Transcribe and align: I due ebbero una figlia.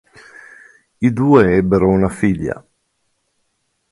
I 0.97 1.13
due 1.13 1.57
ebbero 1.57 1.87
una 1.87 2.09
figlia. 2.09 2.65